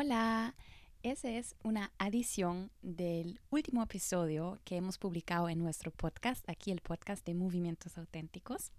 Hola, 0.00 0.54
esa 1.02 1.28
es 1.28 1.56
una 1.64 1.90
adición 1.98 2.70
del 2.82 3.40
último 3.50 3.82
episodio 3.82 4.60
que 4.64 4.76
hemos 4.76 4.96
publicado 4.96 5.48
en 5.48 5.58
nuestro 5.58 5.90
podcast, 5.90 6.48
aquí 6.48 6.70
el 6.70 6.82
podcast 6.82 7.26
de 7.26 7.34
Movimientos 7.34 7.98
Auténticos. 7.98 8.70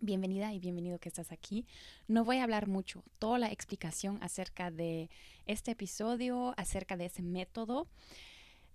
Bienvenida 0.00 0.52
y 0.52 0.58
bienvenido 0.58 0.98
que 0.98 1.08
estás 1.08 1.32
aquí. 1.32 1.66
No 2.08 2.26
voy 2.26 2.36
a 2.36 2.42
hablar 2.42 2.68
mucho, 2.68 3.02
toda 3.18 3.38
la 3.38 3.50
explicación 3.50 4.18
acerca 4.22 4.70
de 4.70 5.08
este 5.46 5.70
episodio, 5.70 6.52
acerca 6.58 6.98
de 6.98 7.06
ese 7.06 7.22
método, 7.22 7.88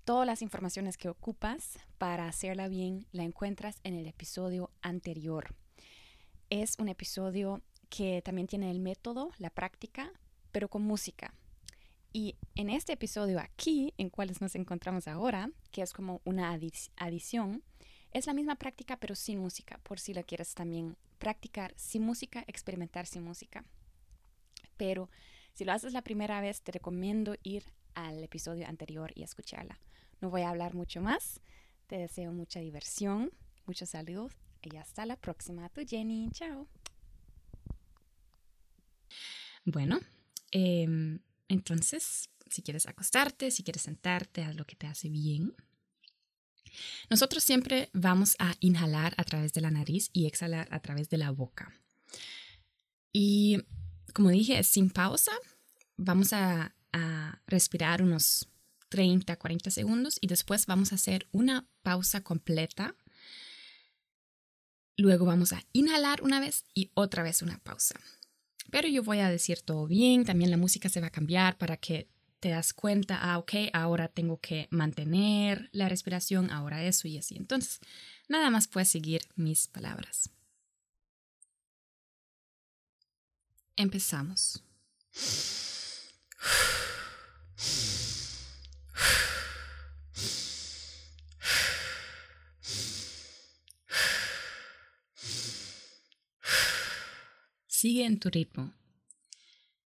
todas 0.06 0.26
las 0.26 0.42
informaciones 0.42 0.98
que 0.98 1.10
ocupas 1.10 1.78
para 2.00 2.28
hacerla 2.28 2.68
bien, 2.68 3.06
la 3.12 3.26
encuentras 3.26 3.80
en 3.84 3.94
el 3.94 4.08
episodio 4.08 4.72
anterior. 4.82 5.54
Es 6.50 6.80
un 6.80 6.90
episodio 6.90 7.62
que 7.90 8.24
también 8.24 8.48
tiene 8.48 8.72
el 8.72 8.80
método, 8.80 9.30
la 9.38 9.52
práctica, 9.52 10.12
pero 10.52 10.68
con 10.68 10.82
música. 10.82 11.32
Y 12.12 12.36
en 12.56 12.70
este 12.70 12.94
episodio 12.94 13.40
aquí, 13.40 13.94
en 13.98 14.10
cuales 14.10 14.42
nos 14.42 14.56
encontramos 14.56 15.08
ahora, 15.08 15.52
que 15.72 15.82
es 15.82 15.94
como 15.94 16.22
una 16.26 16.52
adición, 16.52 17.64
es 18.12 18.26
la 18.26 18.34
misma 18.34 18.56
práctica 18.56 18.98
pero 18.98 19.16
sin 19.16 19.40
música, 19.40 19.80
por 19.84 20.00
si 20.00 20.14
la 20.14 20.24
quieres 20.24 20.56
también 20.56 20.98
practicar 21.20 21.74
sin 21.76 22.02
música, 22.02 22.44
experimentar 22.48 23.06
sin 23.06 23.24
música. 23.24 23.64
Pero 24.78 25.10
si 25.54 25.66
lo 25.66 25.74
haces 25.74 25.94
la 25.94 26.02
primera 26.02 26.42
vez, 26.42 26.62
te 26.62 26.72
recomiendo 26.72 27.36
ir 27.44 27.64
al 27.94 28.24
episodio 28.24 28.68
anterior 28.68 29.12
y 29.14 29.24
escucharla. 29.24 29.80
No 30.22 30.30
voy 30.30 30.42
a 30.42 30.50
hablar 30.50 30.74
mucho 30.74 31.02
más. 31.02 31.42
Te 31.88 31.98
deseo 31.98 32.32
mucha 32.32 32.60
diversión, 32.60 33.32
muchos 33.66 33.90
saludos 33.90 34.34
y 34.62 34.76
hasta 34.78 35.06
la 35.06 35.16
próxima. 35.16 35.70
Tu 35.70 35.86
Jenny, 35.86 36.30
chao. 36.32 36.68
Bueno, 39.66 40.00
em, 40.52 41.20
entonces, 41.50 42.30
si 42.50 42.62
quieres 42.62 42.88
acostarte, 42.88 43.52
si 43.52 43.64
quieres 43.64 43.82
sentarte, 43.82 44.44
haz 44.44 44.56
lo 44.56 44.66
que 44.66 44.76
te 44.76 44.88
hace 44.88 45.10
bien. 45.10 45.56
Nosotros 47.10 47.44
siempre 47.44 47.90
vamos 47.94 48.36
a 48.40 48.56
inhalar 48.60 49.14
a 49.18 49.24
través 49.24 49.54
de 49.54 49.62
la 49.62 49.72
nariz 49.72 50.10
y 50.14 50.28
exhalar 50.28 50.68
a 50.72 50.80
través 50.80 51.10
de 51.10 51.18
la 51.18 51.32
boca. 51.32 51.74
Y 53.12 53.58
como 54.14 54.30
dije, 54.30 54.64
sin 54.64 54.90
pausa, 54.90 55.32
vamos 55.98 56.34
a, 56.34 56.76
respirar 57.46 58.02
unos 58.02 58.50
30, 58.90 59.36
40 59.36 59.70
segundos 59.70 60.18
y 60.22 60.28
después 60.28 60.66
vamos 60.66 60.92
a 60.92 60.96
hacer 60.96 61.28
una 61.32 61.68
pausa 61.84 62.24
completa. 62.24 62.96
Luego 64.98 65.26
vamos 65.26 65.54
a 65.54 65.64
inhalar 65.72 66.24
una 66.24 66.40
vez 66.40 66.66
y 66.74 66.90
otra 66.96 67.22
vez 67.22 67.44
una 67.44 67.60
pausa. 67.60 68.00
Pero 68.72 68.88
yo 68.88 69.04
voy 69.04 69.20
a 69.20 69.30
decir 69.30 69.62
todo 69.62 69.88
bien, 69.88 70.26
también 70.26 70.52
la 70.52 70.58
música 70.58 70.90
se 70.90 71.02
va 71.02 71.08
a 71.08 71.12
cambiar 71.12 71.58
para 71.58 71.78
que 71.78 72.08
te 72.40 72.50
das 72.50 72.74
cuenta, 72.74 73.20
ah, 73.22 73.38
ok, 73.38 73.54
ahora 73.74 74.08
tengo 74.08 74.40
que 74.40 74.68
mantener 74.72 75.70
la 75.74 75.90
respiración, 75.90 76.50
ahora 76.52 76.84
eso 76.84 77.08
y 77.08 77.18
así. 77.18 77.36
Entonces, 77.36 77.80
nada 78.28 78.50
más 78.50 78.68
puedes 78.68 78.90
seguir 78.90 79.22
mis 79.36 79.68
palabras. 79.68 80.30
Empezamos. 83.76 84.64
Sigue 97.82 98.06
en 98.06 98.20
tu 98.20 98.30
ritmo. 98.30 98.74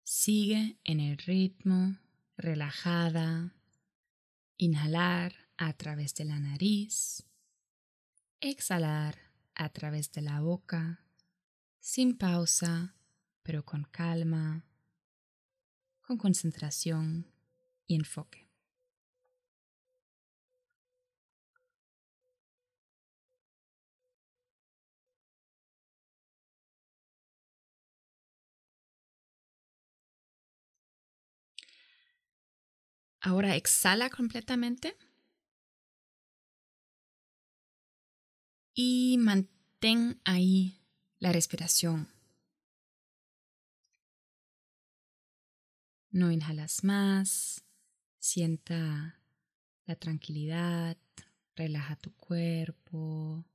Sigue 0.02 0.80
en 0.82 0.98
el 0.98 1.16
ritmo 1.16 1.96
relajada. 2.36 3.54
Inhalar 4.56 5.32
a 5.56 5.72
través 5.74 6.12
de 6.16 6.24
la 6.24 6.40
nariz. 6.40 7.22
Exhalar 8.40 9.16
a 9.54 9.68
través 9.68 10.10
de 10.10 10.22
la 10.22 10.40
boca, 10.40 11.04
sin 11.78 12.18
pausa, 12.18 12.96
pero 13.44 13.64
con 13.64 13.84
calma, 13.84 14.64
con 16.00 16.18
concentración 16.18 17.30
y 17.86 17.94
enfoque. 17.94 18.43
Ahora 33.26 33.56
exhala 33.56 34.10
completamente. 34.10 34.98
Y 38.74 39.16
mantén 39.18 40.20
ahí 40.24 40.82
la 41.20 41.32
respiración. 41.32 42.06
No 46.10 46.30
inhalas 46.30 46.84
más. 46.84 47.64
Sienta 48.18 49.22
la 49.86 49.96
tranquilidad. 49.96 50.98
Relaja 51.56 51.96
tu 51.96 52.14
cuerpo. 52.16 53.46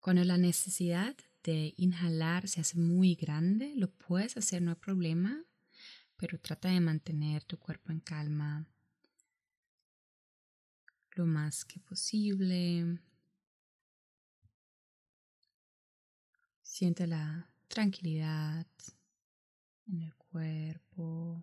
Cuando 0.00 0.24
la 0.24 0.38
necesidad 0.38 1.14
de 1.42 1.74
inhalar 1.76 2.48
se 2.48 2.62
hace 2.62 2.78
muy 2.78 3.16
grande, 3.16 3.74
lo 3.76 3.90
puedes 3.90 4.38
hacer, 4.38 4.62
no 4.62 4.70
hay 4.70 4.76
problema 4.78 5.44
pero 6.22 6.38
trata 6.38 6.68
de 6.68 6.78
mantener 6.78 7.42
tu 7.42 7.58
cuerpo 7.58 7.90
en 7.90 7.98
calma 7.98 8.64
lo 11.16 11.26
más 11.26 11.64
que 11.64 11.80
posible. 11.80 13.00
Siente 16.62 17.08
la 17.08 17.50
tranquilidad 17.66 18.68
en 19.88 20.02
el 20.02 20.14
cuerpo. 20.14 21.42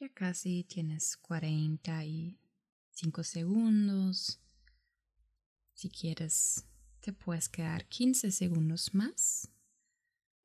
Ya 0.00 0.08
casi 0.08 0.64
tienes 0.64 1.16
45 1.18 3.22
segundos. 3.22 4.40
Si 5.72 5.88
quieres, 5.88 6.64
te 6.98 7.12
puedes 7.12 7.48
quedar 7.48 7.86
15 7.86 8.32
segundos 8.32 8.92
más 8.92 9.48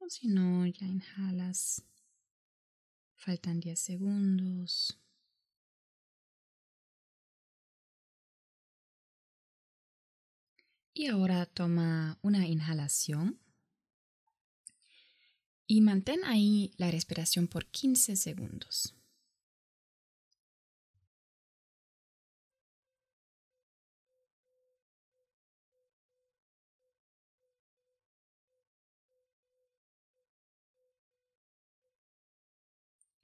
si 0.09 0.27
no, 0.27 0.65
ya 0.65 0.85
inhalas. 0.85 1.83
Faltan 3.15 3.59
10 3.59 3.79
segundos. 3.79 4.99
Y 10.93 11.07
ahora 11.07 11.45
toma 11.45 12.17
una 12.23 12.47
inhalación 12.47 13.39
y 15.67 15.81
mantén 15.81 16.23
ahí 16.23 16.73
la 16.77 16.89
respiración 16.89 17.47
por 17.47 17.65
15 17.65 18.15
segundos. 18.15 18.96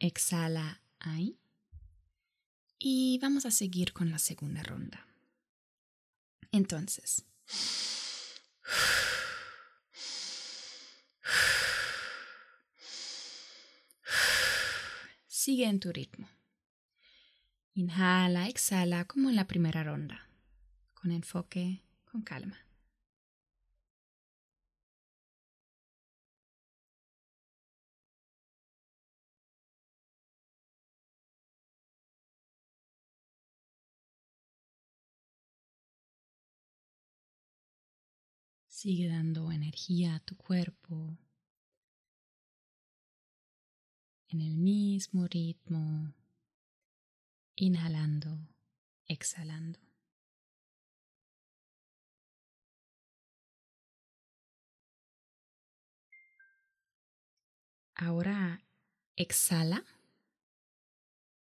Exhala 0.04 0.82
ahí. 1.00 1.40
Y 2.78 3.20
vamos 3.22 3.46
a 3.46 3.52
seguir 3.52 3.94
con 3.94 4.12
la 4.12 4.20
segunda 4.20 4.62
ronda. 4.62 5.08
Entonces, 6.52 7.24
sigue 15.26 15.68
en 15.68 15.80
tu 15.80 15.94
ritmo. 15.94 16.28
Inhala, 17.74 18.50
exhala 18.50 19.06
como 19.06 19.30
en 19.30 19.38
la 19.38 19.48
primera 19.48 19.86
ronda, 19.86 20.28
con 20.96 21.14
enfoque, 21.14 21.82
con 22.12 22.24
calma. 22.24 22.58
Sigue 38.84 39.08
dando 39.08 39.50
energía 39.50 40.16
a 40.16 40.20
tu 40.20 40.36
cuerpo 40.36 41.18
en 44.28 44.42
el 44.42 44.58
mismo 44.58 45.26
ritmo, 45.26 46.14
inhalando, 47.56 48.38
exhalando. 49.08 49.80
ahora 57.96 58.66
exhala 59.16 59.86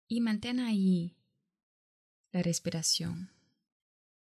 y 0.09 0.21
mantén 0.21 0.61
ahí 0.61 1.17
la 2.33 2.43
respiración 2.43 3.31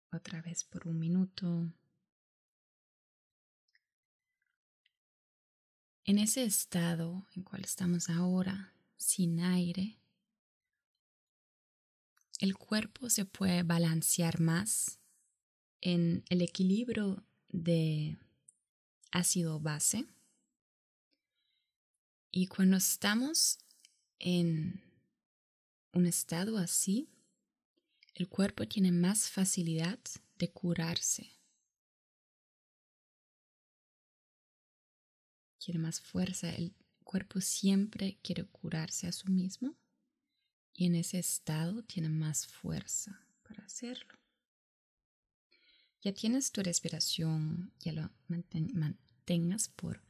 otra 0.09 0.41
vez 0.41 0.63
por 0.63 0.87
un 0.87 0.99
minuto. 0.99 1.73
En 6.05 6.17
ese 6.17 6.43
estado 6.43 7.25
en 7.33 7.43
cual 7.43 7.61
estamos 7.63 8.09
ahora, 8.09 8.73
sin 8.97 9.39
aire, 9.39 9.97
el 12.39 12.57
cuerpo 12.57 13.09
se 13.09 13.23
puede 13.23 13.63
balancear 13.63 14.41
más 14.41 14.99
en 15.79 16.25
el 16.27 16.41
equilibrio 16.41 17.23
de 17.47 18.17
ácido 19.11 19.61
base. 19.61 20.05
Y 22.31 22.47
cuando 22.47 22.75
estamos 22.75 23.59
en 24.19 24.83
un 25.93 26.05
estado 26.05 26.57
así, 26.57 27.07
el 28.13 28.27
cuerpo 28.27 28.67
tiene 28.67 28.91
más 28.91 29.29
facilidad 29.29 29.99
de 30.37 30.51
curarse. 30.51 31.31
Quiere 35.63 35.79
más 35.79 36.01
fuerza. 36.01 36.49
El 36.49 36.75
cuerpo 37.05 37.39
siempre 37.39 38.19
quiere 38.21 38.43
curarse 38.43 39.07
a 39.07 39.13
sí 39.13 39.29
mismo 39.29 39.77
y 40.73 40.87
en 40.87 40.95
ese 40.95 41.19
estado 41.19 41.83
tiene 41.83 42.09
más 42.09 42.47
fuerza 42.47 43.25
para 43.43 43.63
hacerlo. 43.63 44.13
Ya 46.01 46.13
tienes 46.13 46.51
tu 46.51 46.61
respiración, 46.61 47.71
ya 47.79 47.93
lo 47.93 48.09
mantengas 48.27 49.69
por 49.69 50.01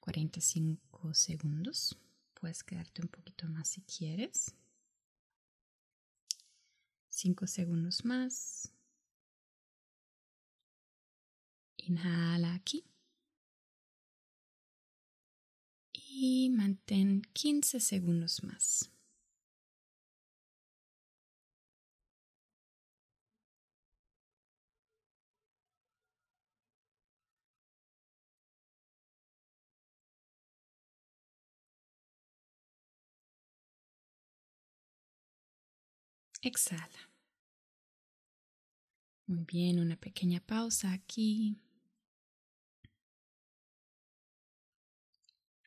45 0.00 1.14
segundos. 1.14 1.96
Puedes 2.34 2.64
quedarte 2.64 3.02
un 3.02 3.08
poquito 3.08 3.46
más 3.46 3.68
si 3.68 3.82
quieres. 3.82 4.54
5 7.10 7.46
segundos 7.46 8.04
más. 8.04 8.72
Inhala 11.76 12.54
aquí. 12.54 12.84
Y 16.18 16.48
mantén 16.48 17.20
15 17.34 17.78
segundos 17.78 18.42
más. 18.42 18.90
Exhala. 36.42 37.08
Muy 39.28 39.44
bien, 39.44 39.78
una 39.80 39.96
pequeña 39.96 40.40
pausa 40.40 40.92
aquí. 40.92 41.56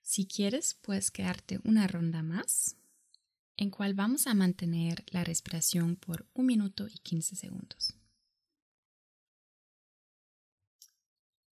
Si 0.09 0.25
quieres, 0.25 0.73
puedes 0.73 1.11
quedarte 1.11 1.59
una 1.65 1.85
ronda 1.85 2.23
más, 2.23 2.75
en 3.57 3.69
cual 3.69 3.93
vamos 3.93 4.25
a 4.25 4.33
mantener 4.33 5.05
la 5.11 5.23
respiración 5.23 5.97
por 5.97 6.25
un 6.33 6.47
minuto 6.47 6.87
y 6.87 6.97
15 6.97 7.35
segundos. 7.35 7.93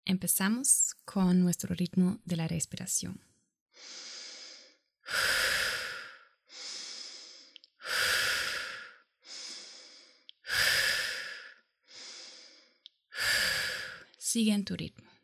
Empezamos 0.05 0.95
con 1.03 1.41
nuestro 1.41 1.75
ritmo 1.75 2.21
de 2.23 2.37
la 2.37 2.47
respiración. 2.47 3.19
Sigue 14.17 14.53
en 14.53 14.63
tu 14.63 14.77
ritmo. 14.77 15.14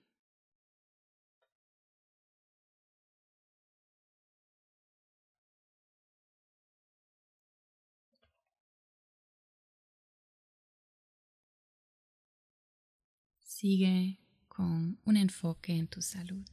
Sigue 13.61 14.17
con 14.47 14.99
un 15.05 15.17
enfoque 15.17 15.73
en 15.73 15.87
tu 15.87 16.01
salud. 16.01 16.49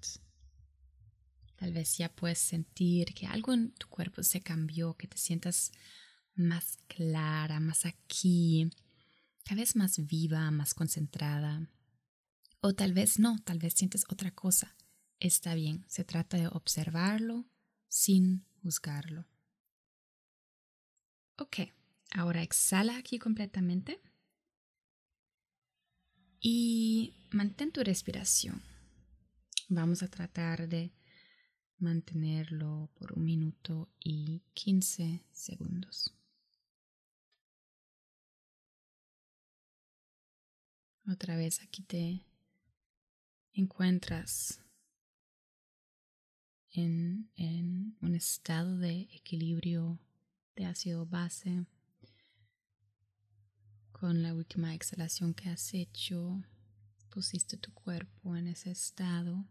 Tal 1.56 1.72
vez 1.72 1.96
ya 1.96 2.14
puedes 2.14 2.38
sentir 2.38 3.14
que 3.14 3.26
algo 3.26 3.54
en 3.54 3.72
tu 3.72 3.88
cuerpo 3.88 4.22
se 4.22 4.42
cambió, 4.42 4.92
que 4.92 5.06
te 5.06 5.16
sientas 5.16 5.72
más 6.34 6.76
clara, 6.86 7.60
más 7.60 7.86
aquí, 7.86 8.68
tal 9.42 9.56
vez 9.56 9.74
más 9.74 10.06
viva, 10.06 10.50
más 10.50 10.74
concentrada. 10.74 11.66
O 12.60 12.74
tal 12.74 12.92
vez 12.92 13.18
no, 13.18 13.38
tal 13.42 13.58
vez 13.58 13.72
sientes 13.72 14.04
otra 14.10 14.30
cosa. 14.32 14.76
Está 15.18 15.54
bien, 15.54 15.86
se 15.88 16.04
trata 16.04 16.36
de 16.36 16.48
observarlo 16.48 17.46
sin 17.88 18.44
juzgarlo. 18.62 19.26
Ok, 21.38 21.72
ahora 22.10 22.42
exhala 22.42 22.98
aquí 22.98 23.18
completamente 23.18 23.98
y 26.40 27.14
mantén 27.30 27.72
tu 27.72 27.82
respiración. 27.82 28.62
Vamos 29.68 30.02
a 30.02 30.08
tratar 30.08 30.68
de 30.68 30.92
mantenerlo 31.78 32.90
por 32.94 33.12
un 33.12 33.24
minuto 33.24 33.88
y 34.00 34.42
15 34.54 35.24
segundos. 35.32 36.14
Otra 41.10 41.36
vez 41.36 41.62
aquí 41.62 41.82
te 41.82 42.22
encuentras 43.52 44.60
en, 46.72 47.96
un 48.00 48.14
estado 48.14 48.76
de 48.76 49.08
equilibrio 49.12 49.98
de 50.54 50.66
ácido 50.66 51.06
base 51.06 51.64
con 53.98 54.22
la 54.22 54.32
última 54.32 54.74
exhalación 54.74 55.34
que 55.34 55.48
has 55.48 55.74
hecho, 55.74 56.40
pusiste 57.10 57.56
tu 57.56 57.72
cuerpo 57.74 58.36
en 58.36 58.46
ese 58.46 58.70
estado 58.70 59.44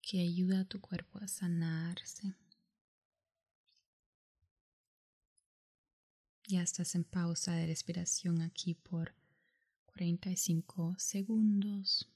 que 0.00 0.20
ayuda 0.20 0.60
a 0.60 0.64
tu 0.64 0.80
cuerpo 0.80 1.18
a 1.18 1.26
sanarse. 1.26 2.34
Ya 6.46 6.62
estás 6.62 6.94
en 6.94 7.02
pausa 7.02 7.52
de 7.54 7.66
respiración 7.66 8.42
aquí 8.42 8.74
por 8.74 9.12
45 9.86 10.94
segundos. 10.98 12.08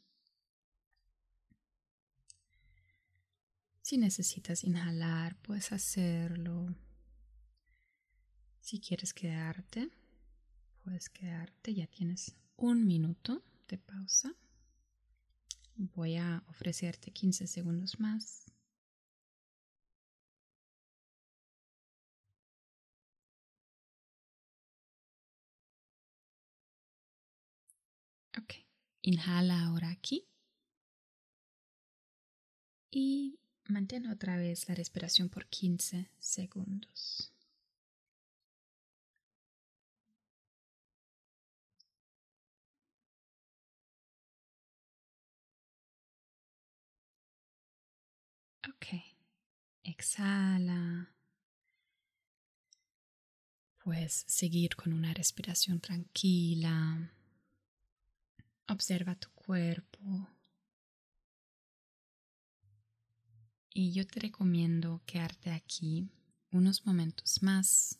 Si 3.82 3.98
necesitas 3.98 4.62
inhalar, 4.62 5.36
puedes 5.42 5.72
hacerlo. 5.72 6.72
Si 8.60 8.80
quieres 8.80 9.12
quedarte, 9.12 9.90
puedes 10.84 11.08
quedarte. 11.08 11.74
Ya 11.74 11.86
tienes 11.86 12.36
un 12.56 12.86
minuto 12.86 13.42
de 13.68 13.78
pausa. 13.78 14.34
Voy 15.76 16.16
a 16.16 16.42
ofrecerte 16.48 17.10
15 17.10 17.46
segundos 17.46 17.98
más. 17.98 18.44
Ok, 28.38 28.54
inhala 29.02 29.64
ahora 29.64 29.90
aquí. 29.90 30.26
Y 32.90 33.38
Mantén 33.66 34.06
otra 34.06 34.36
vez 34.36 34.68
la 34.68 34.74
respiración 34.74 35.30
por 35.30 35.46
15 35.46 36.10
segundos. 36.18 37.33
Ok, 48.84 49.00
exhala. 49.82 51.10
Puedes 53.82 54.24
seguir 54.26 54.76
con 54.76 54.92
una 54.92 55.14
respiración 55.14 55.80
tranquila. 55.80 57.10
Observa 58.68 59.14
tu 59.14 59.30
cuerpo. 59.30 60.28
Y 63.72 63.92
yo 63.92 64.06
te 64.06 64.20
recomiendo 64.20 65.00
quedarte 65.06 65.50
aquí 65.50 66.10
unos 66.50 66.84
momentos 66.84 67.42
más, 67.42 67.98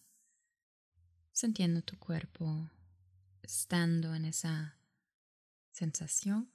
sintiendo 1.33 1.81
tu 1.81 1.99
cuerpo, 1.99 2.71
estando 3.43 4.15
en 4.15 4.27
esa 4.27 4.77
sensación. 5.73 6.54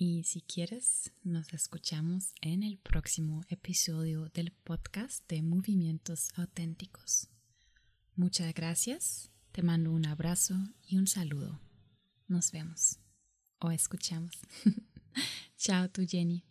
Y 0.00 0.22
si 0.22 0.42
quieres, 0.42 1.10
nos 1.24 1.52
escuchamos 1.52 2.32
en 2.40 2.62
el 2.62 2.78
próximo 2.78 3.42
episodio 3.48 4.28
del 4.28 4.52
podcast 4.52 5.28
de 5.28 5.42
Movimientos 5.42 6.28
Auténticos. 6.36 7.26
Muchas 8.14 8.54
gracias, 8.54 9.32
te 9.50 9.64
mando 9.64 9.90
un 9.90 10.06
abrazo 10.06 10.54
y 10.86 10.98
un 10.98 11.08
saludo. 11.08 11.60
Nos 12.28 12.52
vemos 12.52 13.00
o 13.58 13.72
escuchamos. 13.72 14.38
Chao, 15.58 15.88
tu 15.88 16.06
Jenny. 16.06 16.44